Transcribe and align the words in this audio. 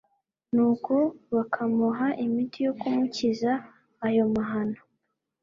Nuko 0.53 0.93
bakamuha 1.35 2.07
imiti 2.25 2.57
yo 2.65 2.73
kumukiza 2.79 3.51
ayo 4.07 4.23
mahano 4.35 4.79